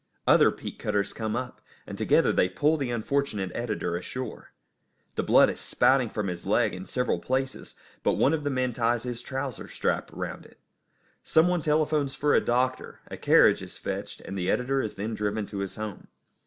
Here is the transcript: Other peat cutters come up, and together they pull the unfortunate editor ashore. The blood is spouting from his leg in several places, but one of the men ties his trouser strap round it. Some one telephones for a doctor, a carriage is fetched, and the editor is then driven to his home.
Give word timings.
Other 0.25 0.49
peat 0.49 0.79
cutters 0.79 1.13
come 1.13 1.35
up, 1.35 1.61
and 1.85 1.95
together 1.95 2.31
they 2.33 2.49
pull 2.49 2.75
the 2.75 2.89
unfortunate 2.89 3.51
editor 3.53 3.95
ashore. 3.95 4.51
The 5.13 5.21
blood 5.21 5.47
is 5.47 5.59
spouting 5.61 6.09
from 6.09 6.27
his 6.27 6.43
leg 6.43 6.73
in 6.73 6.87
several 6.87 7.19
places, 7.19 7.75
but 8.01 8.13
one 8.13 8.33
of 8.33 8.43
the 8.43 8.49
men 8.49 8.73
ties 8.73 9.03
his 9.03 9.21
trouser 9.21 9.67
strap 9.67 10.09
round 10.11 10.43
it. 10.47 10.57
Some 11.21 11.47
one 11.47 11.61
telephones 11.61 12.15
for 12.15 12.33
a 12.33 12.41
doctor, 12.41 13.01
a 13.11 13.15
carriage 13.15 13.61
is 13.61 13.77
fetched, 13.77 14.21
and 14.21 14.35
the 14.35 14.49
editor 14.49 14.81
is 14.81 14.95
then 14.95 15.13
driven 15.13 15.45
to 15.45 15.59
his 15.59 15.75
home. 15.75 16.07